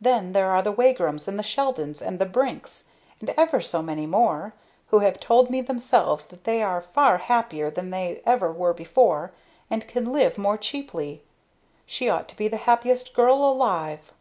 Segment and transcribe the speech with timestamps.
[0.00, 2.84] "Then there are the Wagrams, and the Sheldons, and the Brinks
[3.18, 4.54] and ever so many more
[4.90, 9.32] who have told me themselves that they are far happier than they ever were before
[9.68, 11.24] and can live more cheaply.
[11.84, 14.12] She ought to be the happiest girl alive!"